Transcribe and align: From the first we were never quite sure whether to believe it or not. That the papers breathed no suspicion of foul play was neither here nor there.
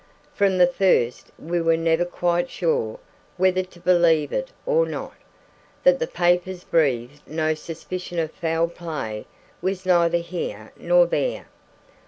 From 0.33 0.57
the 0.57 0.65
first 0.65 1.29
we 1.37 1.61
were 1.61 1.77
never 1.77 2.05
quite 2.05 2.49
sure 2.49 2.99
whether 3.37 3.61
to 3.61 3.79
believe 3.79 4.33
it 4.33 4.49
or 4.65 4.87
not. 4.87 5.13
That 5.83 5.99
the 5.99 6.07
papers 6.07 6.63
breathed 6.63 7.21
no 7.27 7.53
suspicion 7.53 8.17
of 8.17 8.31
foul 8.31 8.67
play 8.67 9.27
was 9.61 9.85
neither 9.85 10.17
here 10.17 10.71
nor 10.75 11.05
there. 11.05 11.45